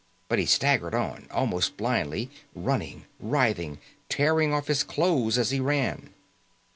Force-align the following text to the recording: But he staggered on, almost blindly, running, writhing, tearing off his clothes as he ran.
But 0.29 0.39
he 0.39 0.47
staggered 0.47 0.95
on, 0.95 1.27
almost 1.29 1.77
blindly, 1.77 2.31
running, 2.55 3.05
writhing, 3.19 3.77
tearing 4.09 4.51
off 4.51 4.65
his 4.65 4.83
clothes 4.83 5.37
as 5.37 5.51
he 5.51 5.59
ran. 5.59 6.11